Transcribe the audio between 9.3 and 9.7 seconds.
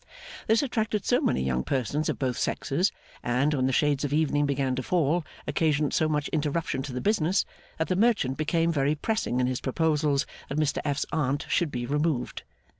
in his